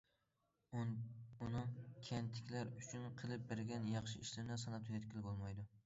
ئۇنىڭ 0.77 0.95
كەنتتىكىلەر 2.09 2.73
ئۈچۈن 2.81 3.07
قىلىپ 3.21 3.47
بەرگەن 3.53 3.89
ياخشى 3.95 4.27
ئىشلىرىنى 4.27 4.63
ساناپ 4.67 4.89
تۈگەتكىلى 4.91 5.29
بولمايدۇ. 5.31 5.73